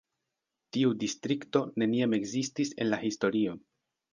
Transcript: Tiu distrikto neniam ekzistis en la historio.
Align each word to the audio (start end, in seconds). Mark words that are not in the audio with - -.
Tiu 0.77 0.93
distrikto 1.03 1.63
neniam 1.83 2.17
ekzistis 2.19 2.73
en 2.81 2.91
la 2.93 3.01
historio. 3.07 3.55